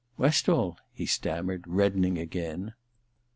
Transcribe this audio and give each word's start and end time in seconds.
* 0.11 0.17
Westall?' 0.17 0.79
he 0.95 1.05
stammered, 1.05 1.63
reddening 1.67 2.17
again. 2.17 2.73